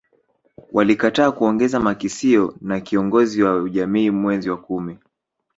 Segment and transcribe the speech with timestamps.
[0.71, 4.97] Walikataa kuongeza makisio na kiongozi wa ujamii mwezi wa kumi